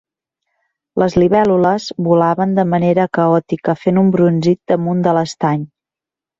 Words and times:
Les 1.03 1.17
libèl·lules 1.23 1.85
volaven 2.07 2.57
de 2.61 2.65
manera 2.73 3.07
caòtica 3.19 3.79
fent 3.85 4.03
un 4.05 4.11
brunzit 4.19 4.61
damunt 4.75 5.09
de 5.09 5.17
l'estany. 5.21 5.73